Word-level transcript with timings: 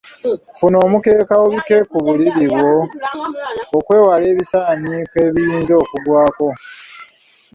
Funa 0.57 0.77
omukeeka 0.85 1.33
obikke 1.45 1.77
ku 1.89 1.97
buliri 2.05 2.43
bwo 2.53 2.71
okwewala 3.77 4.25
ebisaaniiko 4.31 5.15
ebiyinza 5.27 5.73
okugwako. 5.83 6.47